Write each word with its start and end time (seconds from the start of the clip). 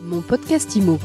Mon 0.00 0.20
podcast 0.20 0.76
IMO. 0.76 0.98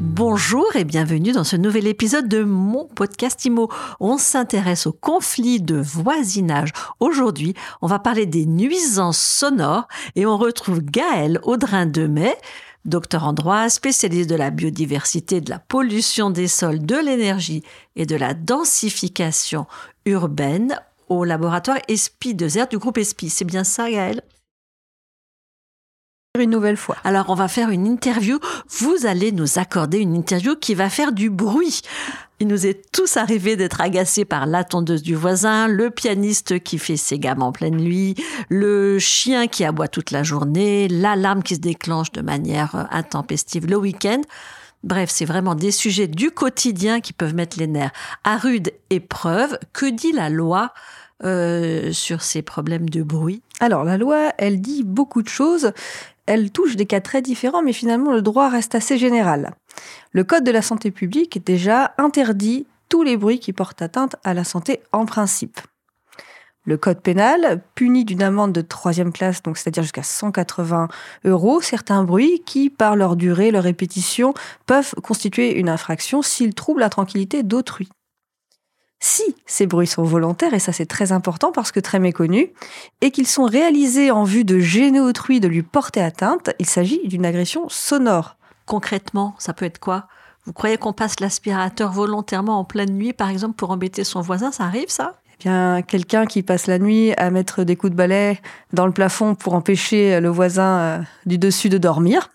Bonjour 0.00 0.64
et 0.76 0.84
bienvenue 0.84 1.32
dans 1.32 1.44
ce 1.44 1.56
nouvel 1.56 1.86
épisode 1.86 2.28
de 2.28 2.42
mon 2.42 2.86
podcast 2.86 3.44
IMO. 3.44 3.68
On 4.00 4.16
s'intéresse 4.16 4.86
aux 4.86 4.92
conflits 4.92 5.60
de 5.60 5.76
voisinage. 5.76 6.70
Aujourd'hui, 7.00 7.54
on 7.82 7.86
va 7.86 7.98
parler 7.98 8.24
des 8.26 8.46
nuisances 8.46 9.20
sonores 9.20 9.88
et 10.16 10.24
on 10.24 10.38
retrouve 10.38 10.80
Gaël 10.80 11.38
Audrin 11.42 11.86
Demet, 11.86 12.36
docteur 12.86 13.24
en 13.24 13.34
droit, 13.34 13.68
spécialiste 13.68 14.30
de 14.30 14.36
la 14.36 14.50
biodiversité, 14.50 15.40
de 15.40 15.50
la 15.50 15.58
pollution 15.58 16.30
des 16.30 16.48
sols, 16.48 16.84
de 16.84 16.96
l'énergie 16.96 17.62
et 17.96 18.06
de 18.06 18.16
la 18.16 18.32
densification 18.32 19.66
urbaine 20.06 20.78
au 21.08 21.24
laboratoire 21.24 21.78
ESPI 21.88 22.34
de 22.34 22.48
ZER 22.48 22.66
du 22.68 22.78
groupe 22.78 22.98
ESPI. 22.98 23.30
C'est 23.30 23.44
bien 23.44 23.64
ça, 23.64 23.90
Gaël 23.90 24.22
une 26.40 26.50
nouvelle 26.50 26.76
fois. 26.76 26.96
Alors, 27.04 27.26
on 27.28 27.36
va 27.36 27.46
faire 27.46 27.70
une 27.70 27.86
interview. 27.86 28.40
Vous 28.68 29.06
allez 29.06 29.30
nous 29.30 29.60
accorder 29.60 29.98
une 29.98 30.16
interview 30.16 30.56
qui 30.56 30.74
va 30.74 30.90
faire 30.90 31.12
du 31.12 31.30
bruit. 31.30 31.80
Il 32.40 32.48
nous 32.48 32.66
est 32.66 32.90
tous 32.90 33.16
arrivé 33.16 33.54
d'être 33.54 33.80
agacés 33.80 34.24
par 34.24 34.46
la 34.46 34.64
tondeuse 34.64 35.04
du 35.04 35.14
voisin, 35.14 35.68
le 35.68 35.90
pianiste 35.90 36.58
qui 36.58 36.78
fait 36.78 36.96
ses 36.96 37.20
gammes 37.20 37.42
en 37.42 37.52
pleine 37.52 37.76
nuit, 37.76 38.16
le 38.48 38.98
chien 38.98 39.46
qui 39.46 39.64
aboie 39.64 39.86
toute 39.86 40.10
la 40.10 40.24
journée, 40.24 40.88
l'alarme 40.88 41.44
qui 41.44 41.54
se 41.54 41.60
déclenche 41.60 42.10
de 42.10 42.20
manière 42.20 42.74
euh, 42.74 42.82
intempestive 42.90 43.66
le 43.66 43.76
week-end. 43.76 44.20
Bref, 44.82 45.10
c'est 45.10 45.24
vraiment 45.24 45.54
des 45.54 45.70
sujets 45.70 46.08
du 46.08 46.32
quotidien 46.32 47.00
qui 47.00 47.12
peuvent 47.12 47.34
mettre 47.34 47.60
les 47.60 47.68
nerfs 47.68 47.92
à 48.24 48.38
rude 48.38 48.72
épreuve. 48.90 49.56
Que 49.72 49.86
dit 49.86 50.10
la 50.10 50.30
loi? 50.30 50.74
Euh, 51.24 51.92
sur 51.92 52.22
ces 52.22 52.42
problèmes 52.42 52.88
de 52.88 53.02
bruit 53.02 53.42
Alors, 53.60 53.84
la 53.84 53.96
loi, 53.96 54.32
elle 54.38 54.60
dit 54.60 54.82
beaucoup 54.84 55.22
de 55.22 55.28
choses. 55.28 55.72
Elle 56.26 56.50
touche 56.50 56.76
des 56.76 56.86
cas 56.86 57.00
très 57.00 57.22
différents, 57.22 57.62
mais 57.62 57.72
finalement, 57.72 58.12
le 58.12 58.22
droit 58.22 58.48
reste 58.48 58.74
assez 58.74 58.98
général. 58.98 59.52
Le 60.12 60.24
Code 60.24 60.44
de 60.44 60.50
la 60.50 60.62
santé 60.62 60.90
publique, 60.90 61.44
déjà, 61.44 61.94
interdit 61.98 62.66
tous 62.88 63.02
les 63.02 63.16
bruits 63.16 63.40
qui 63.40 63.52
portent 63.52 63.82
atteinte 63.82 64.16
à 64.24 64.34
la 64.34 64.44
santé 64.44 64.80
en 64.92 65.06
principe. 65.06 65.60
Le 66.66 66.78
code 66.78 67.00
pénal 67.00 67.62
punit 67.74 68.06
d'une 68.06 68.22
amende 68.22 68.52
de 68.52 68.62
troisième 68.62 69.12
classe, 69.12 69.42
donc 69.42 69.58
c'est-à-dire 69.58 69.82
jusqu'à 69.82 70.02
180 70.02 70.88
euros, 71.26 71.60
certains 71.60 72.04
bruits 72.04 72.42
qui, 72.46 72.70
par 72.70 72.96
leur 72.96 73.16
durée, 73.16 73.50
leur 73.50 73.64
répétition, 73.64 74.32
peuvent 74.64 74.94
constituer 75.02 75.58
une 75.58 75.68
infraction 75.68 76.22
s'ils 76.22 76.54
troublent 76.54 76.80
la 76.80 76.88
tranquillité 76.88 77.42
d'autrui. 77.42 77.88
Si 79.06 79.36
ces 79.44 79.66
bruits 79.66 79.86
sont 79.86 80.02
volontaires, 80.02 80.54
et 80.54 80.58
ça 80.58 80.72
c'est 80.72 80.86
très 80.86 81.12
important 81.12 81.52
parce 81.52 81.72
que 81.72 81.78
très 81.78 81.98
méconnu, 81.98 82.54
et 83.02 83.10
qu'ils 83.10 83.26
sont 83.26 83.44
réalisés 83.44 84.10
en 84.10 84.24
vue 84.24 84.46
de 84.46 84.58
gêner 84.58 84.98
autrui, 84.98 85.40
de 85.40 85.46
lui 85.46 85.62
porter 85.62 86.00
atteinte, 86.00 86.54
il 86.58 86.64
s'agit 86.64 87.06
d'une 87.06 87.26
agression 87.26 87.68
sonore. 87.68 88.38
Concrètement, 88.64 89.34
ça 89.38 89.52
peut 89.52 89.66
être 89.66 89.78
quoi? 89.78 90.08
Vous 90.46 90.54
croyez 90.54 90.78
qu'on 90.78 90.94
passe 90.94 91.20
l'aspirateur 91.20 91.92
volontairement 91.92 92.58
en 92.58 92.64
pleine 92.64 92.94
nuit, 92.94 93.12
par 93.12 93.28
exemple, 93.28 93.56
pour 93.56 93.72
embêter 93.72 94.04
son 94.04 94.22
voisin? 94.22 94.52
Ça 94.52 94.64
arrive, 94.64 94.88
ça? 94.88 95.12
Eh 95.34 95.36
bien, 95.38 95.82
quelqu'un 95.82 96.24
qui 96.24 96.42
passe 96.42 96.66
la 96.66 96.78
nuit 96.78 97.12
à 97.18 97.30
mettre 97.30 97.62
des 97.62 97.76
coups 97.76 97.90
de 97.90 97.96
balai 97.96 98.40
dans 98.72 98.86
le 98.86 98.92
plafond 98.92 99.34
pour 99.34 99.52
empêcher 99.52 100.18
le 100.18 100.30
voisin 100.30 100.78
euh, 100.78 100.98
du 101.26 101.36
dessus 101.36 101.68
de 101.68 101.76
dormir. 101.76 102.30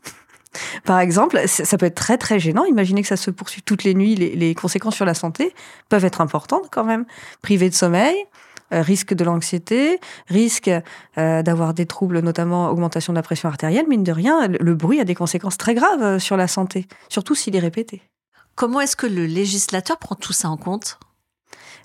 Par 0.84 1.00
exemple, 1.00 1.42
ça 1.48 1.78
peut 1.78 1.86
être 1.86 1.96
très 1.96 2.18
très 2.18 2.40
gênant. 2.40 2.66
Imaginez 2.66 3.02
que 3.02 3.08
ça 3.08 3.18
se 3.18 3.32
poursuit 3.32 3.62
toutes 3.62 3.84
les 3.84 3.94
nuits. 3.94 4.16
Les, 4.16 4.56
conséquences 4.56 4.96
sur 4.96 5.06
la 5.06 5.14
santé 5.14 5.54
peuvent 5.90 6.06
être 6.06 6.22
importantes 6.22 6.70
quand 6.72 6.84
même. 6.84 7.06
Privé 7.42 7.70
de 7.70 7.76
sommeil, 7.76 8.16
euh, 8.74 8.82
risque 8.82 9.14
de 9.14 9.24
l'anxiété, 9.24 10.00
risque 10.28 10.70
euh, 11.18 11.44
d'avoir 11.44 11.74
des 11.74 11.86
troubles, 11.86 12.20
notamment 12.20 12.70
augmentation 12.70 13.14
de 13.14 13.18
la 13.18 13.24
pression 13.24 13.50
artérielle. 13.50 13.86
Mine 13.88 14.04
de 14.04 14.12
rien, 14.12 14.48
le 14.48 14.76
bruit 14.76 15.00
a 15.00 15.06
des 15.06 15.16
conséquences 15.16 15.58
très 15.58 15.76
graves 15.76 16.20
sur 16.20 16.38
la 16.38 16.48
santé, 16.48 16.88
surtout 17.10 17.36
s'il 17.36 17.56
est 17.56 17.60
répété. 17.60 18.02
Comment 18.56 18.82
est-ce 18.82 18.96
que 18.96 19.08
le 19.08 19.26
législateur 19.26 19.98
prend 19.98 20.16
tout 20.16 20.34
ça 20.34 20.50
en 20.50 20.58
compte? 20.58 21.00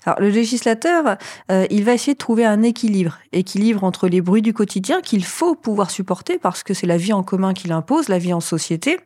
Alors, 0.05 0.19
le 0.19 0.29
législateur, 0.29 1.17
euh, 1.51 1.65
il 1.71 1.83
va 1.83 1.93
essayer 1.93 2.13
de 2.13 2.19
trouver 2.19 2.45
un 2.45 2.61
équilibre, 2.61 3.17
équilibre 3.31 3.83
entre 3.83 4.07
les 4.07 4.21
bruits 4.21 4.43
du 4.43 4.53
quotidien 4.53 5.01
qu'il 5.01 5.25
faut 5.25 5.55
pouvoir 5.55 5.89
supporter 5.89 6.37
parce 6.37 6.61
que 6.61 6.75
c'est 6.75 6.85
la 6.85 6.97
vie 6.97 7.13
en 7.13 7.23
commun 7.23 7.53
qu'il 7.53 7.71
impose, 7.71 8.07
la 8.07 8.19
vie 8.19 8.33
en 8.33 8.39
société, 8.39 8.99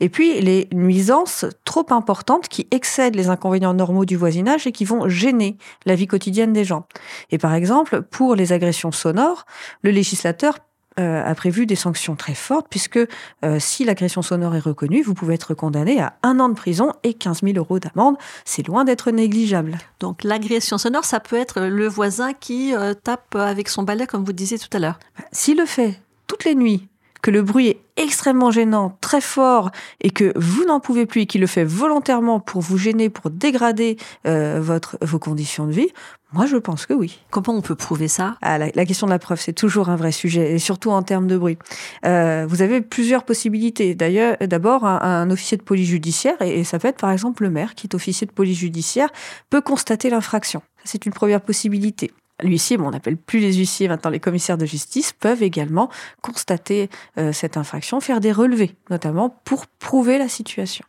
et 0.00 0.08
puis 0.08 0.40
les 0.40 0.68
nuisances 0.72 1.44
trop 1.64 1.86
importantes 1.90 2.48
qui 2.48 2.66
excèdent 2.72 3.14
les 3.14 3.28
inconvénients 3.28 3.74
normaux 3.74 4.04
du 4.04 4.16
voisinage 4.16 4.66
et 4.66 4.72
qui 4.72 4.84
vont 4.84 5.08
gêner 5.08 5.56
la 5.86 5.94
vie 5.94 6.08
quotidienne 6.08 6.52
des 6.52 6.64
gens. 6.64 6.86
Et 7.30 7.38
par 7.38 7.54
exemple, 7.54 8.02
pour 8.02 8.34
les 8.34 8.52
agressions 8.52 8.92
sonores, 8.92 9.46
le 9.82 9.92
législateur 9.92 10.58
euh, 11.00 11.24
a 11.24 11.34
prévu 11.34 11.66
des 11.66 11.74
sanctions 11.74 12.14
très 12.14 12.34
fortes, 12.34 12.66
puisque 12.70 13.00
euh, 13.44 13.58
si 13.58 13.84
l'agression 13.84 14.22
sonore 14.22 14.54
est 14.54 14.60
reconnue, 14.60 15.02
vous 15.02 15.14
pouvez 15.14 15.34
être 15.34 15.52
condamné 15.52 16.00
à 16.00 16.14
un 16.22 16.38
an 16.38 16.48
de 16.48 16.54
prison 16.54 16.92
et 17.02 17.14
15 17.14 17.40
000 17.42 17.56
euros 17.56 17.80
d'amende. 17.80 18.16
C'est 18.44 18.64
loin 18.64 18.84
d'être 18.84 19.10
négligeable. 19.10 19.76
Donc 19.98 20.22
l'agression 20.22 20.78
sonore, 20.78 21.04
ça 21.04 21.18
peut 21.18 21.36
être 21.36 21.62
le 21.62 21.88
voisin 21.88 22.32
qui 22.32 22.76
euh, 22.76 22.94
tape 22.94 23.34
avec 23.34 23.68
son 23.70 23.82
balai, 23.82 24.06
comme 24.06 24.24
vous 24.24 24.32
disiez 24.32 24.56
tout 24.56 24.68
à 24.72 24.78
l'heure. 24.78 25.00
S'il 25.32 25.58
le 25.58 25.66
fait 25.66 26.00
toutes 26.28 26.44
les 26.44 26.54
nuits, 26.54 26.86
que 27.22 27.32
le 27.32 27.42
bruit 27.42 27.68
est 27.68 27.80
extrêmement 27.96 28.52
gênant, 28.52 28.96
très 29.00 29.20
fort, 29.20 29.72
et 30.00 30.10
que 30.10 30.32
vous 30.36 30.64
n'en 30.64 30.78
pouvez 30.78 31.06
plus, 31.06 31.22
et 31.22 31.26
qu'il 31.26 31.40
le 31.40 31.48
fait 31.48 31.64
volontairement 31.64 32.38
pour 32.38 32.60
vous 32.60 32.78
gêner, 32.78 33.08
pour 33.08 33.30
dégrader 33.30 33.96
votre, 34.24 34.98
vos 35.00 35.18
conditions 35.18 35.66
de 35.66 35.72
vie, 35.72 35.88
moi, 36.34 36.46
je 36.46 36.56
pense 36.56 36.84
que 36.84 36.92
oui. 36.92 37.20
Comment 37.30 37.56
on 37.56 37.60
peut 37.60 37.76
prouver 37.76 38.08
ça? 38.08 38.36
Ah, 38.42 38.58
la, 38.58 38.84
question 38.84 39.06
de 39.06 39.12
la 39.12 39.20
preuve, 39.20 39.40
c'est 39.40 39.52
toujours 39.52 39.88
un 39.88 39.94
vrai 39.94 40.10
sujet, 40.10 40.52
et 40.52 40.58
surtout 40.58 40.90
en 40.90 41.04
termes 41.04 41.28
de 41.28 41.38
bruit. 41.38 41.58
Euh, 42.04 42.44
vous 42.48 42.60
avez 42.60 42.80
plusieurs 42.80 43.22
possibilités. 43.22 43.94
D'ailleurs, 43.94 44.36
d'abord, 44.40 44.84
un, 44.84 45.30
officier 45.30 45.56
de 45.56 45.62
police 45.62 45.88
judiciaire, 45.88 46.34
et, 46.42 46.64
ça 46.64 46.80
peut 46.80 46.88
être 46.88 47.00
par 47.00 47.12
exemple 47.12 47.44
le 47.44 47.50
maire, 47.50 47.76
qui 47.76 47.86
est 47.86 47.94
officier 47.94 48.26
de 48.26 48.32
police 48.32 48.58
judiciaire, 48.58 49.10
peut 49.48 49.60
constater 49.60 50.10
l'infraction. 50.10 50.60
C'est 50.82 51.06
une 51.06 51.12
première 51.12 51.40
possibilité. 51.40 52.10
L'huissier, 52.42 52.78
bon, 52.78 52.88
on 52.88 52.90
n'appelle 52.90 53.16
plus 53.16 53.38
les 53.38 53.54
huissiers, 53.54 53.86
maintenant 53.86 54.10
les 54.10 54.18
commissaires 54.18 54.58
de 54.58 54.66
justice, 54.66 55.12
peuvent 55.12 55.44
également 55.44 55.88
constater 56.20 56.90
euh, 57.16 57.32
cette 57.32 57.56
infraction, 57.56 58.00
faire 58.00 58.18
des 58.18 58.32
relevés, 58.32 58.74
notamment 58.90 59.30
pour 59.44 59.68
prouver 59.68 60.18
la 60.18 60.28
situation. 60.28 60.84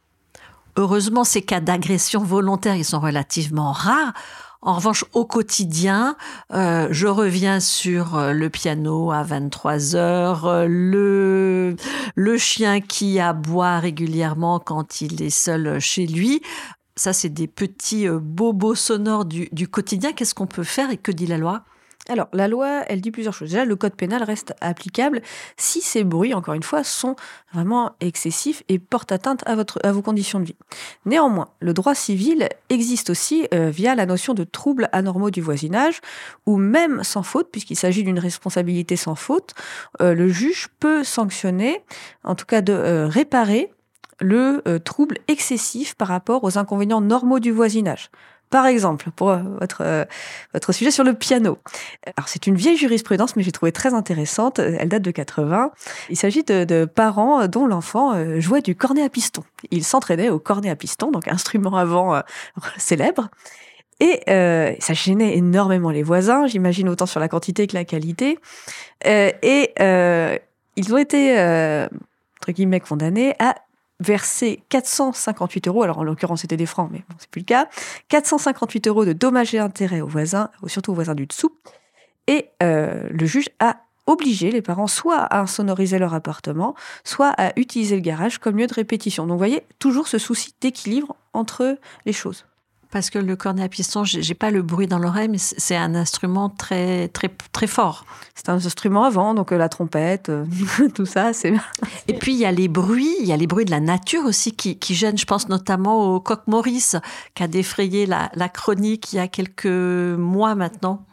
Heureusement, 0.77 1.23
ces 1.23 1.41
cas 1.41 1.61
d'agression 1.61 2.23
volontaire, 2.23 2.75
ils 2.75 2.83
sont 2.83 2.99
relativement 2.99 3.71
rares. 3.71 4.13
En 4.61 4.73
revanche, 4.73 5.05
au 5.13 5.25
quotidien, 5.25 6.15
euh, 6.53 6.87
je 6.91 7.07
reviens 7.07 7.59
sur 7.59 8.15
euh, 8.17 8.33
le 8.33 8.49
piano 8.49 9.11
à 9.11 9.23
23 9.23 9.95
heures, 9.95 10.45
euh, 10.45 10.65
le, 10.67 11.75
le 12.15 12.37
chien 12.37 12.81
qui 12.81 13.19
aboie 13.19 13.79
régulièrement 13.79 14.59
quand 14.59 15.01
il 15.01 15.21
est 15.21 15.29
seul 15.29 15.79
chez 15.79 16.07
lui. 16.07 16.41
Ça, 16.95 17.13
c'est 17.13 17.29
des 17.29 17.47
petits 17.47 18.07
bobos 18.09 18.75
sonores 18.75 19.25
du, 19.25 19.49
du 19.51 19.67
quotidien. 19.67 20.13
Qu'est-ce 20.13 20.33
qu'on 20.33 20.47
peut 20.47 20.63
faire 20.63 20.89
et 20.89 20.97
que 20.97 21.11
dit 21.11 21.27
la 21.27 21.37
loi? 21.37 21.63
Alors, 22.07 22.27
la 22.33 22.47
loi, 22.47 22.83
elle 22.87 23.01
dit 23.01 23.09
plusieurs 23.09 23.33
choses. 23.33 23.49
Déjà, 23.49 23.65
le 23.65 23.75
code 23.75 23.95
pénal 23.95 24.21
reste 24.21 24.53
applicable 24.61 25.21
si 25.57 25.81
ces 25.81 26.03
bruits, 26.03 26.35
encore 26.35 26.53
une 26.53 26.63
fois, 26.63 26.83
sont 26.83 27.15
vraiment 27.51 27.93
excessifs 27.99 28.61
et 28.69 28.77
portent 28.77 29.11
atteinte 29.11 29.43
à, 29.47 29.91
vos 29.91 30.01
conditions 30.03 30.39
de 30.39 30.45
vie. 30.45 30.55
Néanmoins, 31.05 31.49
le 31.59 31.73
droit 31.73 31.95
civil 31.95 32.47
existe 32.69 33.09
aussi 33.09 33.47
euh, 33.53 33.71
via 33.71 33.95
la 33.95 34.05
notion 34.05 34.35
de 34.35 34.43
troubles 34.43 34.87
anormaux 34.91 35.31
du 35.31 35.41
voisinage, 35.41 35.99
où 36.45 36.57
même 36.57 37.03
sans 37.03 37.23
faute, 37.23 37.49
puisqu'il 37.51 37.75
s'agit 37.75 38.03
d'une 38.03 38.19
responsabilité 38.19 38.95
sans 38.95 39.15
faute, 39.15 39.55
euh, 40.01 40.13
le 40.13 40.27
juge 40.27 40.67
peut 40.79 41.03
sanctionner, 41.03 41.83
en 42.23 42.35
tout 42.35 42.45
cas 42.45 42.61
de 42.61 42.73
euh, 42.73 43.07
réparer 43.07 43.71
le 44.21 44.61
trouble 44.79 45.17
excessif 45.27 45.93
par 45.95 46.07
rapport 46.07 46.45
aux 46.45 46.57
inconvénients 46.57 47.01
normaux 47.01 47.39
du 47.39 47.51
voisinage. 47.51 48.09
Par 48.55 48.67
exemple, 48.67 49.11
pour 49.13 49.31
euh, 49.31 49.39
votre, 49.59 49.81
euh, 49.81 50.05
votre 50.53 50.71
sujet 50.71 50.89
sur 50.89 51.03
le 51.03 51.13
piano. 51.13 51.57
Alors, 52.15 52.29
c'est 52.29 52.47
une 52.47 52.55
vieille 52.55 52.77
jurisprudence, 52.77 53.35
mais 53.35 53.43
j'ai 53.43 53.51
trouvé 53.51 53.73
très 53.73 53.93
intéressante. 53.93 54.59
Elle 54.59 54.87
date 54.87 55.01
de 55.01 55.11
80. 55.11 55.71
Il 56.09 56.15
s'agit 56.15 56.41
de, 56.41 56.85
parents 56.85 57.49
dont 57.49 57.67
l'enfant 57.67 58.15
euh, 58.15 58.39
jouait 58.39 58.61
du 58.61 58.73
cornet 58.73 59.03
à 59.03 59.09
piston. 59.09 59.43
Il 59.71 59.83
s'entraînait 59.83 60.29
au 60.29 60.39
cornet 60.39 60.69
à 60.69 60.77
piston, 60.77 61.11
donc 61.11 61.27
instrument 61.27 61.75
avant 61.75 62.21
célèbre. 62.77 63.27
Et 63.99 64.21
ça 64.25 64.93
gênait 64.93 65.35
énormément 65.35 65.91
les 65.91 66.03
voisins, 66.03 66.47
j'imagine 66.47 66.87
autant 66.87 67.07
sur 67.07 67.19
la 67.19 67.27
quantité 67.27 67.67
que 67.67 67.73
la 67.73 67.83
qualité. 67.83 68.39
et 69.03 69.73
ils 70.77 70.93
ont 70.93 70.97
été, 70.97 71.33
entre 72.39 72.51
guillemets, 72.53 72.79
condamnés 72.79 73.35
à 73.39 73.55
verser 73.99 74.63
458 74.69 75.67
euros, 75.67 75.83
alors 75.83 75.99
en 75.99 76.03
l'occurrence 76.03 76.41
c'était 76.41 76.57
des 76.57 76.65
francs, 76.65 76.89
mais 76.91 77.03
bon, 77.09 77.15
c'est 77.17 77.29
plus 77.29 77.41
le 77.41 77.45
cas, 77.45 77.69
458 78.09 78.87
euros 78.87 79.05
de 79.05 79.13
dommages 79.13 79.53
et 79.53 79.59
intérêts 79.59 80.01
aux 80.01 80.07
voisins, 80.07 80.49
surtout 80.67 80.91
aux 80.91 80.95
voisins 80.95 81.15
du 81.15 81.25
dessous. 81.25 81.55
Et 82.27 82.49
euh, 82.63 83.07
le 83.09 83.25
juge 83.25 83.49
a 83.59 83.77
obligé 84.07 84.51
les 84.51 84.61
parents 84.61 84.87
soit 84.87 85.17
à 85.17 85.39
insonoriser 85.41 85.97
leur 85.97 86.13
appartement, 86.13 86.75
soit 87.03 87.33
à 87.37 87.57
utiliser 87.57 87.95
le 87.95 88.01
garage 88.01 88.37
comme 88.37 88.57
lieu 88.57 88.67
de 88.67 88.73
répétition. 88.73 89.25
Donc 89.25 89.33
vous 89.33 89.39
voyez, 89.39 89.63
toujours 89.79 90.07
ce 90.07 90.17
souci 90.17 90.53
d'équilibre 90.61 91.15
entre 91.33 91.77
les 92.05 92.13
choses 92.13 92.45
Parce 92.95 93.09
que 93.09 93.19
le 93.19 93.35
cornet 93.35 93.61
à 93.61 93.67
piston, 93.67 94.05
j'ai 94.05 94.33
pas 94.35 94.51
le 94.51 94.61
bruit 94.61 94.87
dans 94.87 94.99
l'oreille, 94.99 95.27
mais 95.27 95.37
c'est 95.37 95.75
un 95.75 95.95
instrument 95.95 96.47
très, 96.47 97.09
très, 97.09 97.27
très 97.51 97.67
fort. 97.67 98.05
C'est 98.35 98.47
un 98.47 98.55
instrument 98.55 99.03
à 99.03 99.09
vent, 99.09 99.33
donc 99.33 99.51
euh, 99.51 99.57
la 99.57 99.67
trompette, 99.67 100.29
euh, 100.29 100.45
tout 100.95 101.05
ça, 101.05 101.33
c'est. 101.33 101.51
Et 102.07 102.13
puis 102.13 102.31
il 102.31 102.37
y 102.37 102.45
a 102.45 102.53
les 102.53 102.69
bruits, 102.69 103.13
il 103.19 103.25
y 103.25 103.33
a 103.33 103.35
les 103.35 103.47
bruits 103.47 103.65
de 103.65 103.71
la 103.71 103.81
nature 103.81 104.23
aussi 104.23 104.53
qui, 104.53 104.79
qui 104.79 104.95
gênent. 104.95 105.17
Je 105.17 105.25
pense 105.25 105.49
notamment 105.49 106.15
au 106.15 106.21
coq 106.21 106.43
Maurice, 106.47 106.95
qui 107.33 107.43
a 107.43 107.49
défrayé 107.49 108.05
la, 108.05 108.31
la 108.33 108.47
chronique 108.47 109.11
il 109.11 109.17
y 109.17 109.19
a 109.19 109.27
quelques 109.27 109.65
mois 109.65 110.55
maintenant. 110.55 111.03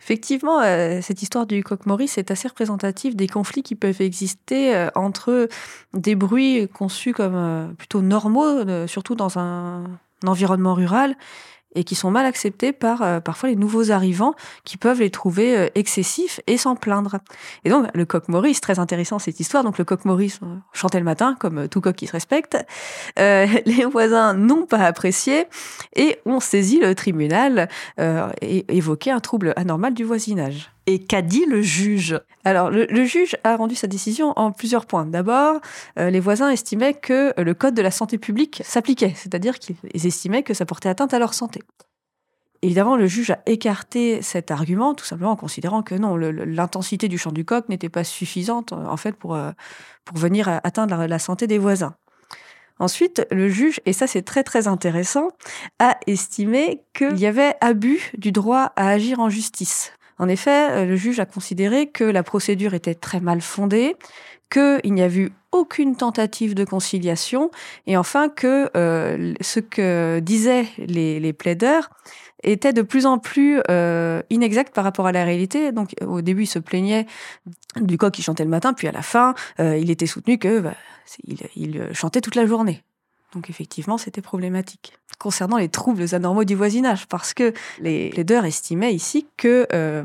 Effectivement, 0.00 0.60
euh, 0.60 1.00
cette 1.02 1.22
histoire 1.22 1.44
du 1.44 1.64
coq 1.64 1.86
Maurice 1.86 2.18
est 2.18 2.30
assez 2.30 2.46
représentative 2.46 3.16
des 3.16 3.26
conflits 3.26 3.64
qui 3.64 3.74
peuvent 3.74 4.00
exister 4.00 4.86
entre 4.94 5.48
des 5.92 6.14
bruits 6.14 6.68
conçus 6.72 7.14
comme 7.14 7.74
plutôt 7.76 8.00
normaux, 8.00 8.86
surtout 8.86 9.16
dans 9.16 9.40
un 9.40 9.82
environnement 10.24 10.74
rural, 10.74 11.16
et 11.76 11.84
qui 11.84 11.94
sont 11.94 12.10
mal 12.10 12.26
acceptés 12.26 12.72
par 12.72 13.02
euh, 13.02 13.20
parfois 13.20 13.50
les 13.50 13.54
nouveaux 13.54 13.92
arrivants 13.92 14.34
qui 14.64 14.76
peuvent 14.76 15.00
les 15.00 15.10
trouver 15.10 15.56
euh, 15.56 15.68
excessifs 15.76 16.40
et 16.48 16.56
s'en 16.56 16.74
plaindre. 16.74 17.18
Et 17.64 17.70
donc 17.70 17.86
le 17.94 18.04
coq 18.04 18.28
Maurice, 18.28 18.60
très 18.60 18.78
intéressant 18.80 19.18
cette 19.20 19.38
histoire. 19.38 19.62
Donc 19.62 19.78
le 19.78 19.84
coq 19.84 20.04
Maurice 20.04 20.40
euh, 20.42 20.56
chantait 20.72 20.98
le 20.98 21.04
matin 21.04 21.36
comme 21.38 21.68
tout 21.68 21.80
coq 21.80 21.94
qui 21.94 22.06
se 22.06 22.12
respecte. 22.12 22.56
les 23.16 23.84
voisins 23.84 24.34
n'ont 24.34 24.64
pas 24.64 24.78
apprécié 24.78 25.46
et 25.94 26.18
ont 26.24 26.40
saisi 26.40 26.80
le 26.80 26.94
tribunal 26.94 27.68
et 27.98 28.64
évoqué 28.74 29.10
un 29.10 29.20
trouble 29.20 29.52
anormal 29.56 29.92
du 29.92 30.04
voisinage. 30.04 30.70
Et 30.86 31.00
qu'a 31.00 31.20
dit 31.20 31.44
le 31.46 31.62
juge? 31.62 32.20
Alors, 32.44 32.70
le, 32.70 33.04
juge 33.04 33.36
a 33.42 33.56
rendu 33.56 33.74
sa 33.74 33.88
décision 33.88 34.32
en 34.36 34.52
plusieurs 34.52 34.86
points. 34.86 35.04
D'abord, 35.04 35.60
euh, 35.98 36.10
les 36.10 36.20
voisins 36.20 36.48
estimaient 36.48 36.94
que 36.94 37.34
le 37.40 37.54
code 37.54 37.74
de 37.74 37.82
la 37.82 37.90
santé 37.90 38.18
publique 38.18 38.62
s'appliquait, 38.64 39.12
c'est-à-dire 39.16 39.58
qu'ils 39.58 39.76
estimaient 39.92 40.44
que 40.44 40.54
ça 40.54 40.64
portait 40.64 40.88
atteinte 40.88 41.12
à 41.12 41.18
leur 41.18 41.34
santé. 41.34 41.62
Évidemment, 42.62 42.96
le 42.96 43.06
juge 43.06 43.30
a 43.30 43.40
écarté 43.46 44.22
cet 44.22 44.50
argument, 44.50 44.94
tout 44.94 45.04
simplement 45.04 45.32
en 45.32 45.36
considérant 45.36 45.82
que 45.82 45.94
non, 45.94 46.16
l'intensité 46.16 47.08
du 47.08 47.18
chant 47.18 47.32
du 47.32 47.44
coq 47.44 47.68
n'était 47.68 47.88
pas 47.88 48.04
suffisante, 48.04 48.72
en 48.72 48.96
fait, 48.96 49.12
pour, 49.12 49.34
euh, 49.34 49.50
pour 50.04 50.16
venir 50.18 50.48
atteindre 50.48 50.96
la, 50.96 51.08
la 51.08 51.18
santé 51.18 51.48
des 51.48 51.58
voisins. 51.58 51.96
Ensuite, 52.78 53.26
le 53.30 53.48
juge, 53.48 53.80
et 53.86 53.92
ça 53.92 54.06
c'est 54.06 54.22
très 54.22 54.44
très 54.44 54.68
intéressant, 54.68 55.28
a 55.78 55.96
estimé 56.06 56.82
qu'il 56.92 57.18
y 57.18 57.26
avait 57.26 57.54
abus 57.60 58.12
du 58.18 58.32
droit 58.32 58.72
à 58.76 58.88
agir 58.88 59.18
en 59.18 59.30
justice. 59.30 59.92
En 60.18 60.28
effet, 60.28 60.70
euh, 60.70 60.84
le 60.86 60.96
juge 60.96 61.20
a 61.20 61.26
considéré 61.26 61.88
que 61.88 62.04
la 62.04 62.22
procédure 62.22 62.74
était 62.74 62.94
très 62.94 63.20
mal 63.20 63.40
fondée, 63.40 63.96
qu'il 64.50 64.94
n'y 64.94 65.02
a 65.02 65.08
eu 65.08 65.32
aucune 65.52 65.96
tentative 65.96 66.54
de 66.54 66.64
conciliation, 66.64 67.50
et 67.86 67.96
enfin 67.96 68.28
que 68.28 68.70
euh, 68.76 69.34
ce 69.40 69.60
que 69.60 70.20
disaient 70.20 70.66
les, 70.78 71.32
plaideurs 71.32 71.90
était 72.42 72.72
de 72.72 72.82
plus 72.82 73.06
en 73.06 73.18
plus 73.18 73.60
euh, 73.70 74.22
inexact 74.30 74.74
par 74.74 74.84
rapport 74.84 75.06
à 75.06 75.12
la 75.12 75.24
réalité. 75.24 75.72
Donc 75.72 75.94
au 76.06 76.22
début, 76.22 76.44
il 76.44 76.46
se 76.46 76.58
plaignait 76.58 77.06
du 77.80 77.98
coq 77.98 78.12
qui 78.12 78.22
chantait 78.22 78.44
le 78.44 78.50
matin, 78.50 78.72
puis 78.72 78.88
à 78.88 78.92
la 78.92 79.02
fin, 79.02 79.34
il 79.58 79.90
était 79.90 80.06
soutenu 80.06 80.38
que 80.38 80.60
bah, 80.60 80.74
il 81.26 81.88
chantait 81.92 82.20
toute 82.20 82.36
la 82.36 82.46
journée. 82.46 82.82
Donc 83.32 83.50
effectivement, 83.50 83.98
c'était 83.98 84.22
problématique. 84.22 84.94
Concernant 85.18 85.56
les 85.56 85.68
troubles 85.68 86.14
anormaux 86.14 86.44
du 86.44 86.54
voisinage, 86.54 87.06
parce 87.06 87.34
que 87.34 87.52
les 87.80 88.10
plaideurs 88.10 88.44
estimaient 88.44 88.94
ici 88.94 89.26
que 89.36 89.66
euh, 89.72 90.04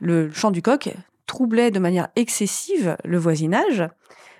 le 0.00 0.30
chant 0.32 0.50
du 0.50 0.62
coq 0.62 0.94
troublait 1.26 1.70
de 1.70 1.78
manière 1.78 2.08
excessive 2.16 2.96
le 3.04 3.18
voisinage 3.18 3.88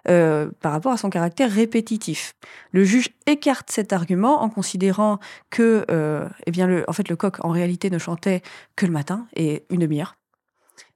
euh, 0.08 0.50
par 0.60 0.72
rapport 0.72 0.92
à 0.92 0.96
son 0.96 1.10
caractère 1.10 1.50
répétitif. 1.50 2.34
Le 2.72 2.82
juge 2.84 3.10
écarte 3.26 3.70
cet 3.70 3.92
argument 3.92 4.42
en 4.42 4.50
considérant 4.50 5.18
que, 5.50 5.86
euh, 5.90 6.28
eh 6.46 6.50
bien, 6.50 6.66
le, 6.66 6.84
en 6.88 6.92
fait, 6.92 7.08
le 7.08 7.14
coq 7.14 7.36
en 7.44 7.50
réalité 7.50 7.88
ne 7.88 7.98
chantait 7.98 8.42
que 8.74 8.84
le 8.84 8.92
matin 8.92 9.26
et 9.36 9.64
une 9.70 9.80
demi-heure. 9.80 10.16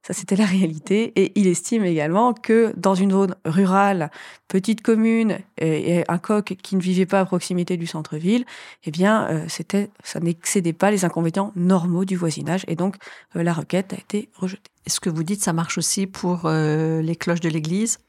Ça, 0.07 0.13
c'était 0.13 0.37
la 0.37 0.45
réalité. 0.45 1.11
Et 1.17 1.33
il 1.35 1.47
estime 1.47 1.83
également 1.83 2.33
que 2.33 2.71
dans 2.77 2.95
une 2.95 3.11
zone 3.11 3.35
rurale, 3.43 4.09
petite 4.47 4.81
commune, 4.81 5.39
et, 5.57 6.05
un 6.07 6.17
coq 6.17 6.55
qui 6.63 6.77
ne 6.77 6.81
vivait 6.81 7.05
pas 7.05 7.19
à 7.19 7.25
proximité 7.25 7.75
du 7.75 7.87
centre-ville, 7.87 8.45
eh 8.85 8.91
bien, 8.91 9.27
euh, 9.27 9.45
c'était, 9.49 9.89
ça 10.05 10.21
n'excédait 10.21 10.71
pas 10.71 10.91
les 10.91 11.03
inconvénients 11.03 11.51
normaux 11.57 12.05
du 12.05 12.15
voisinage. 12.15 12.63
Et 12.69 12.77
donc, 12.77 12.95
euh, 13.35 13.43
la 13.43 13.51
requête 13.51 13.91
a 13.91 13.97
été 13.97 14.29
rejetée. 14.35 14.61
Est-ce 14.85 15.01
que 15.01 15.09
vous 15.09 15.23
dites 15.23 15.43
ça 15.43 15.51
marche 15.51 15.77
aussi 15.77 16.07
pour 16.07 16.43
euh, 16.45 17.01
les 17.01 17.17
cloches 17.17 17.41
de 17.41 17.49
l'église? 17.49 17.99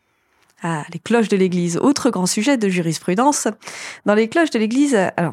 Ah, 0.63 0.85
les 0.93 1.01
cloches 1.01 1.29
de 1.29 1.37
l'église, 1.37 1.79
autre 1.79 2.11
grand 2.11 2.27
sujet 2.27 2.57
de 2.57 2.69
jurisprudence. 2.69 3.49
Dans 4.07 4.15
les 4.15 4.29
cloches 4.29 4.51
de 4.51 4.61
l'église, 4.61 4.95
alors 5.17 5.33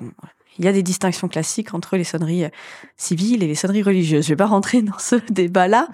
il 0.58 0.66
y 0.66 0.68
a 0.68 0.72
des 0.72 0.84
distinctions 0.84 1.28
classiques 1.28 1.74
entre 1.74 1.98
les 1.98 2.04
sonneries 2.04 2.46
euh, 2.46 2.50
civiles 2.98 3.44
et 3.44 3.48
les 3.48 3.56
sonneries 3.56 3.84
religieuses. 3.84 4.26
Je 4.26 4.30
vais 4.30 4.36
pas 4.36 4.46
rentrer 4.46 4.82
dans 4.82 4.98
ce 4.98 5.16
débat-là. 5.30 5.90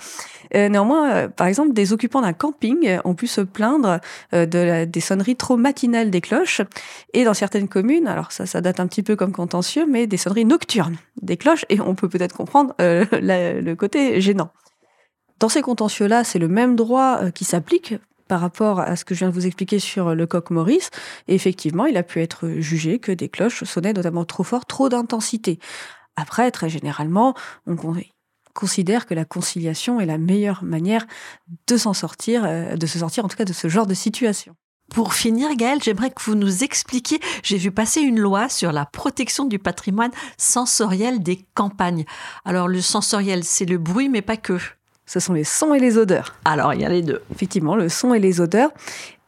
Euh, 0.55 0.69
néanmoins, 0.69 1.11
euh, 1.11 1.27
par 1.27 1.47
exemple, 1.47 1.73
des 1.73 1.93
occupants 1.93 2.21
d'un 2.21 2.33
camping 2.33 2.99
ont 3.05 3.15
pu 3.15 3.27
se 3.27 3.41
plaindre 3.41 3.99
de 4.33 4.85
des 4.85 4.99
sonneries 4.99 5.35
trop 5.35 5.57
matinales 5.57 6.09
des 6.09 6.21
cloches. 6.21 6.61
Et 7.13 7.23
dans 7.23 7.33
certaines 7.33 7.67
communes, 7.67 8.07
alors 8.07 8.31
ça, 8.31 8.45
ça 8.45 8.61
date 8.61 8.79
un 8.79 8.87
petit 8.87 9.03
peu 9.03 9.15
comme 9.15 9.31
contentieux, 9.31 9.85
mais 9.87 10.07
des 10.07 10.17
sonneries 10.17 10.45
nocturnes 10.45 10.97
des 11.21 11.37
cloches. 11.37 11.65
Et 11.69 11.79
on 11.79 11.95
peut 11.95 12.09
peut-être 12.09 12.35
comprendre 12.35 12.73
le 12.79 13.73
côté 13.75 14.21
gênant. 14.21 14.51
Dans 15.39 15.49
ces 15.49 15.61
contentieux-là, 15.61 16.23
c'est 16.23 16.39
le 16.39 16.47
même 16.47 16.75
droit 16.75 17.31
qui 17.31 17.45
s'applique 17.45 17.95
par 18.31 18.39
rapport 18.39 18.79
à 18.79 18.95
ce 18.95 19.03
que 19.03 19.13
je 19.13 19.19
viens 19.19 19.27
de 19.27 19.33
vous 19.33 19.45
expliquer 19.45 19.77
sur 19.77 20.15
le 20.15 20.25
coq 20.25 20.51
Maurice. 20.51 20.89
Effectivement, 21.27 21.85
il 21.85 21.97
a 21.97 22.03
pu 22.03 22.21
être 22.21 22.47
jugé 22.59 22.97
que 22.97 23.11
des 23.11 23.27
cloches 23.27 23.65
sonnaient 23.65 23.91
notamment 23.91 24.23
trop 24.23 24.43
fort, 24.43 24.65
trop 24.65 24.87
d'intensité. 24.87 25.59
Après, 26.15 26.49
très 26.49 26.69
généralement, 26.69 27.33
on 27.67 27.75
considère 28.53 29.05
que 29.05 29.13
la 29.13 29.25
conciliation 29.25 29.99
est 29.99 30.05
la 30.05 30.17
meilleure 30.17 30.63
manière 30.63 31.07
de 31.67 31.75
s'en 31.75 31.93
sortir, 31.93 32.45
euh, 32.45 32.77
de 32.77 32.85
se 32.85 32.99
sortir 32.99 33.25
en 33.25 33.27
tout 33.27 33.35
cas 33.35 33.43
de 33.43 33.51
ce 33.51 33.67
genre 33.67 33.85
de 33.85 33.93
situation. 33.93 34.55
Pour 34.93 35.13
finir, 35.13 35.53
Gaëlle, 35.57 35.83
j'aimerais 35.83 36.11
que 36.11 36.23
vous 36.23 36.35
nous 36.35 36.63
expliquiez, 36.63 37.19
j'ai 37.43 37.57
vu 37.57 37.69
passer 37.69 37.99
une 37.99 38.19
loi 38.21 38.47
sur 38.47 38.71
la 38.71 38.85
protection 38.85 39.43
du 39.43 39.59
patrimoine 39.59 40.11
sensoriel 40.37 41.21
des 41.21 41.45
campagnes. 41.53 42.05
Alors 42.45 42.69
le 42.69 42.79
sensoriel, 42.79 43.43
c'est 43.43 43.65
le 43.65 43.77
bruit, 43.77 44.07
mais 44.07 44.21
pas 44.21 44.37
que 44.37 44.57
ce 45.11 45.19
sont 45.19 45.33
les 45.33 45.43
sons 45.43 45.73
et 45.73 45.79
les 45.79 45.97
odeurs. 45.97 46.35
Alors, 46.45 46.73
il 46.73 46.79
y 46.79 46.85
a 46.85 46.89
les 46.89 47.01
deux. 47.01 47.21
Effectivement, 47.33 47.75
le 47.75 47.89
son 47.89 48.13
et 48.13 48.19
les 48.19 48.39
odeurs. 48.39 48.69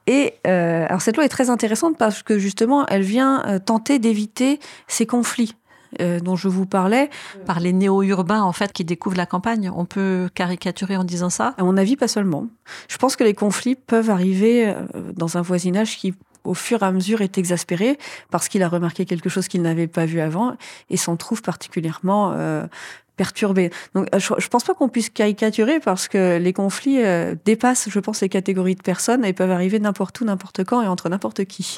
Et 0.08 0.36
euh, 0.48 0.86
alors 0.88 1.02
cette 1.02 1.18
loi 1.18 1.26
est 1.26 1.30
très 1.30 1.50
intéressante 1.50 1.98
parce 1.98 2.24
que 2.24 2.40
justement, 2.40 2.86
elle 2.88 3.02
vient 3.02 3.44
euh, 3.48 3.60
tenter 3.60 4.00
d'éviter 4.00 4.62
ces 4.88 5.06
conflits. 5.06 5.56
Euh, 6.02 6.20
dont 6.20 6.36
je 6.36 6.48
vous 6.48 6.66
parlais. 6.66 7.12
Par 7.46 7.60
les 7.60 7.72
néo-urbains, 7.72 8.42
en 8.42 8.52
fait, 8.52 8.74
qui 8.74 8.84
découvrent 8.84 9.16
la 9.16 9.28
campagne. 9.28 9.70
On 9.76 9.86
peut 9.86 10.28
caricaturer 10.34 10.98
en 10.98 11.04
disant 11.04 11.30
ça? 11.30 11.54
À 11.60 11.64
mon 11.64 11.78
avis, 11.78 11.96
pas 11.96 12.08
seulement. 12.08 12.48
Je 12.88 12.98
pense 12.98 13.16
que 13.16 13.24
les 13.24 13.36
conflits 13.36 13.76
peuvent 13.76 14.10
arriver 14.10 14.74
dans 15.16 15.38
un 15.38 15.44
voisinage 15.44 15.98
qui, 15.98 16.16
au 16.46 16.56
fur 16.56 16.82
et 16.82 16.86
à 16.88 16.92
mesure, 16.92 17.22
est 17.22 17.38
exaspéré 17.38 18.00
parce 18.32 18.48
qu'il 18.48 18.64
a 18.64 18.70
remarqué 18.70 19.06
quelque 19.06 19.30
chose 19.30 19.48
qu'il 19.48 19.62
n'avait 19.62 19.86
pas 19.86 20.08
vu 20.08 20.20
avant 20.20 20.58
et 20.90 20.98
s'en 20.98 21.16
trouve 21.16 21.44
particulièrement 21.44 22.34
perturbé. 23.16 23.72
Donc, 23.94 24.08
euh, 24.14 24.20
je, 24.20 24.34
ne 24.34 24.48
pense 24.48 24.64
pas 24.64 24.74
qu'on 24.74 24.90
puisse 24.90 25.10
caricaturer 25.10 25.80
parce 25.80 26.08
que 26.08 26.38
les 26.38 26.54
conflits 26.54 27.04
euh, 27.04 27.36
dépassent, 27.46 27.90
je 27.90 28.00
pense, 28.00 28.22
les 28.22 28.30
catégories 28.30 28.76
de 28.76 28.82
personnes 28.82 29.26
et 29.26 29.34
peuvent 29.34 29.52
arriver 29.52 29.80
n'importe 29.80 30.20
où, 30.22 30.26
n'importe 30.26 30.64
quand 30.64 30.82
et 30.82 30.88
entre 30.88 31.10
n'importe 31.10 31.46
qui. 31.46 31.78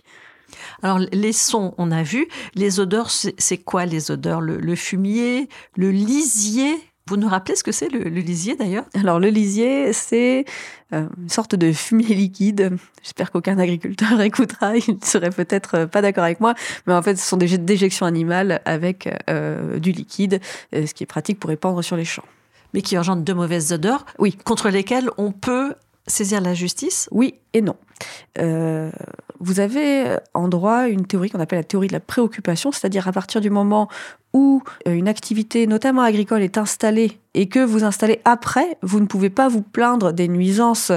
Alors 0.84 1.00
les 1.00 1.34
sons, 1.34 1.74
on 1.78 1.92
a 1.92 2.04
vu. 2.04 2.28
Les 2.54 2.80
odeurs, 2.80 3.10
c'est 3.10 3.58
quoi 3.58 3.86
les 3.86 4.12
odeurs? 4.12 4.42
Le, 4.42 4.76
fumier, 4.76 5.50
le 5.76 5.92
lisier? 5.92 6.76
Vous 7.08 7.18
nous 7.18 7.28
rappelez 7.28 7.56
ce 7.56 7.64
que 7.64 7.72
c'est 7.72 7.90
le, 7.90 8.00
lisier 8.10 8.56
d'ailleurs? 8.56 8.86
Alors 8.96 9.20
le 9.20 9.28
lisier, 9.28 9.94
c'est 9.94 10.46
euh, 10.92 11.08
une 11.22 11.30
sorte 11.30 11.54
de 11.54 11.72
fumier 11.72 12.16
liquide. 12.16 12.78
J'espère 13.04 13.32
qu'aucun 13.32 13.60
agriculteur 13.60 14.20
écoutera, 14.22 14.76
il 14.76 14.96
ne 14.96 15.06
serait 15.06 15.30
peut-être 15.30 15.76
euh, 15.76 15.86
pas 15.86 16.02
d'accord 16.02 16.24
avec 16.24 16.40
moi, 16.40 16.56
mais 16.88 16.94
en 16.94 17.04
fait 17.04 17.16
ce 17.16 17.26
sont 17.28 17.38
des 17.38 17.60
déjections 17.60 18.08
animales 18.08 18.60
avec 18.66 19.08
euh, 19.30 19.78
du 19.78 19.92
liquide, 19.92 20.42
ce 20.74 20.92
qui 20.96 21.04
est 21.04 21.08
pratique 21.08 21.40
pour 21.40 21.50
répandre 21.50 21.84
sur 21.84 21.96
les 21.96 22.06
champs. 22.06 22.26
Mais 22.74 22.82
qui 22.82 22.98
engendre 22.98 23.24
de 23.24 23.34
mauvaises 23.34 23.72
odeurs, 23.72 24.06
oui, 24.18 24.36
contre 24.44 24.70
lesquelles 24.70 25.10
on 25.18 25.32
peut 25.32 25.76
saisir 26.08 26.42
la 26.42 26.56
justice? 26.56 27.08
Oui 27.12 27.36
et 27.54 27.62
non. 27.62 27.76
Euh, 28.40 28.92
vous 29.40 29.60
avez 29.60 30.18
en 30.34 30.48
droit 30.48 30.88
une 30.88 31.06
théorie 31.06 31.30
qu'on 31.30 31.40
appelle 31.40 31.60
la 31.60 31.64
théorie 31.64 31.88
de 31.88 31.94
la 31.94 32.00
préoccupation, 32.00 32.72
c'est-à-dire 32.72 33.08
à 33.08 33.12
partir 33.12 33.42
du 33.42 33.50
moment 33.50 33.90
où 34.36 34.62
euh, 34.88 34.94
une 34.94 35.08
activité, 35.08 35.66
notamment 35.66 36.02
agricole, 36.02 36.42
est 36.42 36.58
installée 36.58 37.20
et 37.36 37.48
que 37.48 37.60
vous 37.60 37.84
installez 37.84 38.20
après, 38.26 38.78
vous 38.82 39.00
ne 39.00 39.06
pouvez 39.06 39.30
pas 39.30 39.48
vous 39.48 39.62
plaindre 39.62 40.12
des 40.12 40.28
nuisances 40.28 40.92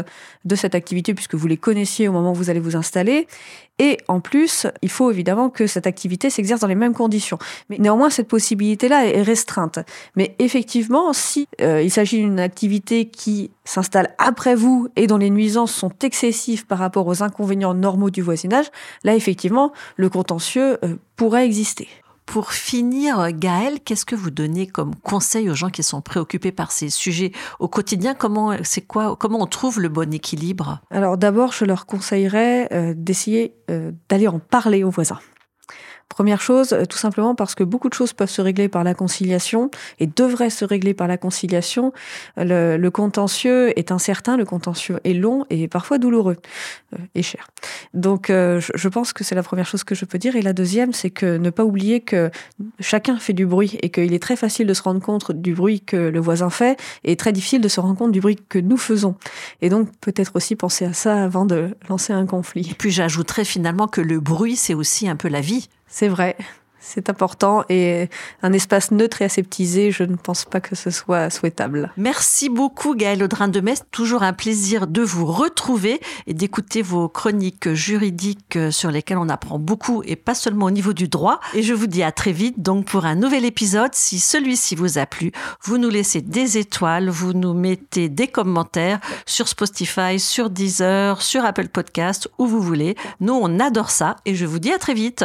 de 0.44 0.54
cette 0.56 0.74
activité 0.74 1.14
puisque 1.14 1.34
vous 1.34 1.46
les 1.46 1.56
connaissiez 1.56 2.08
au 2.08 2.12
moment 2.12 2.32
où 2.32 2.34
vous 2.34 2.50
allez 2.50 2.60
vous 2.60 2.76
installer. 2.76 3.28
Et 3.80 3.98
en 4.08 4.18
plus, 4.18 4.66
il 4.82 4.90
faut 4.90 5.10
évidemment 5.10 5.50
que 5.50 5.68
cette 5.68 5.86
activité 5.86 6.30
s'exerce 6.30 6.60
dans 6.60 6.66
les 6.66 6.74
mêmes 6.74 6.94
conditions. 6.94 7.38
Mais 7.70 7.78
néanmoins, 7.78 8.10
cette 8.10 8.26
possibilité-là 8.26 9.06
est 9.06 9.22
restreinte. 9.22 9.78
Mais 10.16 10.34
effectivement, 10.40 11.12
si 11.12 11.46
euh, 11.60 11.80
il 11.80 11.90
s'agit 11.90 12.18
d'une 12.18 12.40
activité 12.40 13.06
qui 13.06 13.52
s'installe 13.64 14.14
après 14.18 14.56
vous 14.56 14.88
et 14.96 15.06
dont 15.06 15.16
les 15.16 15.30
nuisances 15.30 15.72
sont 15.72 15.92
excessives 16.02 16.66
par 16.66 16.78
rapport 16.78 16.87
aux 16.96 17.22
inconvénients 17.22 17.74
normaux 17.74 18.10
du 18.10 18.22
voisinage, 18.22 18.66
là 19.04 19.14
effectivement, 19.14 19.72
le 19.96 20.08
contentieux 20.08 20.78
euh, 20.84 20.96
pourrait 21.16 21.46
exister. 21.46 21.88
Pour 22.28 22.52
finir, 22.52 23.32
Gaëlle, 23.32 23.80
qu'est-ce 23.80 24.04
que 24.04 24.14
vous 24.14 24.30
donnez 24.30 24.66
comme 24.66 24.94
conseil 24.96 25.48
aux 25.48 25.54
gens 25.54 25.70
qui 25.70 25.82
sont 25.82 26.02
préoccupés 26.02 26.52
par 26.52 26.72
ces 26.72 26.90
sujets 26.90 27.32
au 27.58 27.68
quotidien? 27.68 28.12
Comment 28.12 28.54
c'est 28.64 28.82
quoi 28.82 29.16
Comment 29.18 29.40
on 29.40 29.46
trouve 29.46 29.80
le 29.80 29.88
bon 29.88 30.12
équilibre? 30.12 30.80
Alors 30.90 31.16
d'abord, 31.16 31.52
je 31.52 31.64
leur 31.64 31.86
conseillerais 31.86 32.68
euh, 32.70 32.92
d'essayer 32.94 33.54
euh, 33.70 33.92
d'aller 34.10 34.28
en 34.28 34.40
parler 34.40 34.84
aux 34.84 34.90
voisins. 34.90 35.20
Première 36.08 36.40
chose, 36.40 36.72
euh, 36.72 36.84
tout 36.84 36.96
simplement 36.96 37.34
parce 37.34 37.54
que 37.54 37.64
beaucoup 37.64 37.88
de 37.88 37.94
choses 37.94 38.12
peuvent 38.12 38.30
se 38.30 38.40
régler 38.40 38.68
par 38.68 38.82
la 38.82 38.94
conciliation 38.94 39.70
et 39.98 40.06
devraient 40.06 40.50
se 40.50 40.64
régler 40.64 40.94
par 40.94 41.06
la 41.06 41.18
conciliation. 41.18 41.92
Le, 42.36 42.76
le 42.76 42.90
contentieux 42.90 43.78
est 43.78 43.92
incertain, 43.92 44.36
le 44.36 44.44
contentieux 44.44 45.00
est 45.04 45.12
long 45.12 45.44
et 45.50 45.68
parfois 45.68 45.98
douloureux 45.98 46.36
euh, 46.94 46.98
et 47.14 47.22
cher. 47.22 47.46
Donc 47.94 48.30
euh, 48.30 48.60
je, 48.60 48.72
je, 48.74 48.88
pense 48.88 49.12
que 49.12 49.22
c'est 49.22 49.34
la 49.34 49.42
première 49.42 49.66
chose 49.66 49.84
que 49.84 49.94
je 49.94 50.04
peux 50.06 50.18
dire. 50.18 50.34
Et 50.36 50.42
la 50.42 50.52
deuxième, 50.54 50.92
c'est 50.92 51.10
que 51.10 51.36
ne 51.36 51.50
pas 51.50 51.64
oublier 51.64 52.00
que 52.00 52.30
chacun 52.80 53.18
fait 53.18 53.34
du 53.34 53.46
bruit 53.46 53.78
et 53.82 53.90
qu'il 53.90 54.14
est 54.14 54.22
très 54.22 54.36
facile 54.36 54.66
de 54.66 54.74
se 54.74 54.82
rendre 54.82 55.00
compte 55.00 55.32
du 55.32 55.54
bruit 55.54 55.80
que 55.82 55.96
le 55.96 56.20
voisin 56.20 56.50
fait 56.50 56.80
et 57.04 57.16
très 57.16 57.32
difficile 57.32 57.60
de 57.60 57.68
se 57.68 57.80
rendre 57.80 57.96
compte 57.96 58.12
du 58.12 58.20
bruit 58.20 58.38
que 58.48 58.58
nous 58.58 58.78
faisons. 58.78 59.14
Et 59.60 59.68
donc 59.68 59.90
peut-être 60.00 60.32
aussi 60.36 60.56
penser 60.56 60.84
à 60.84 60.92
ça 60.92 61.22
avant 61.22 61.44
de 61.44 61.76
lancer 61.88 62.12
un 62.12 62.26
conflit. 62.26 62.68
Et 62.70 62.74
puis 62.74 62.90
j'ajouterais 62.90 63.44
finalement 63.44 63.88
que 63.88 64.00
le 64.00 64.20
bruit, 64.20 64.56
c'est 64.56 64.74
aussi 64.74 65.08
un 65.08 65.16
peu 65.16 65.28
la 65.28 65.40
vie. 65.40 65.68
C'est 65.88 66.08
vrai. 66.08 66.36
C'est 66.80 67.10
important 67.10 67.64
et 67.68 68.08
un 68.42 68.52
espace 68.52 68.92
neutre 68.92 69.20
et 69.20 69.24
aseptisé, 69.24 69.90
je 69.90 70.04
ne 70.04 70.16
pense 70.16 70.44
pas 70.44 70.60
que 70.60 70.74
ce 70.74 70.90
soit 70.90 71.28
souhaitable. 71.28 71.92
Merci 71.96 72.48
beaucoup 72.48 72.94
Gaëlle 72.94 73.22
Audrin 73.22 73.48
de 73.48 73.60
Metz. 73.60 73.82
Toujours 73.90 74.22
un 74.22 74.32
plaisir 74.32 74.86
de 74.86 75.02
vous 75.02 75.26
retrouver 75.26 76.00
et 76.26 76.34
d'écouter 76.34 76.80
vos 76.80 77.08
chroniques 77.08 77.72
juridiques 77.74 78.58
sur 78.70 78.90
lesquelles 78.90 79.18
on 79.18 79.28
apprend 79.28 79.58
beaucoup 79.58 80.02
et 80.04 80.16
pas 80.16 80.34
seulement 80.34 80.66
au 80.66 80.70
niveau 80.70 80.92
du 80.92 81.08
droit. 81.08 81.40
Et 81.52 81.62
je 81.62 81.74
vous 81.74 81.88
dis 81.88 82.02
à 82.02 82.12
très 82.12 82.32
vite 82.32 82.62
donc 82.62 82.86
pour 82.86 83.04
un 83.04 83.16
nouvel 83.16 83.44
épisode. 83.44 83.94
Si 83.94 84.20
celui-ci 84.20 84.76
vous 84.76 84.98
a 84.98 85.04
plu, 85.04 85.32
vous 85.64 85.78
nous 85.78 85.90
laissez 85.90 86.22
des 86.22 86.58
étoiles, 86.58 87.10
vous 87.10 87.32
nous 87.32 87.54
mettez 87.54 88.08
des 88.08 88.28
commentaires 88.28 89.00
sur 89.26 89.48
Spotify, 89.48 90.18
sur 90.18 90.48
Deezer, 90.48 91.20
sur 91.20 91.44
Apple 91.44 91.68
Podcast, 91.68 92.30
où 92.38 92.46
vous 92.46 92.62
voulez. 92.62 92.94
Nous, 93.20 93.34
on 93.34 93.58
adore 93.58 93.90
ça 93.90 94.16
et 94.24 94.34
je 94.34 94.46
vous 94.46 94.58
dis 94.58 94.72
à 94.72 94.78
très 94.78 94.94
vite. 94.94 95.24